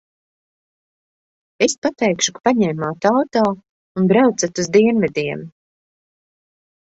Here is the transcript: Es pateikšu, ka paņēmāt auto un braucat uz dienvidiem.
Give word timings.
Es 1.65 1.75
pateikšu, 1.85 2.33
ka 2.37 2.41
paņēmāt 2.49 3.05
auto 3.11 3.43
un 3.53 4.09
braucat 4.13 4.63
uz 4.65 4.71
dienvidiem. 4.79 5.45